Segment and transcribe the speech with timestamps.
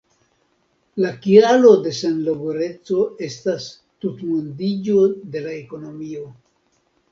[1.05, 3.69] La kialo de senlaboreco estas
[4.07, 5.05] tutmondiĝo
[5.37, 6.29] de la ekonomio.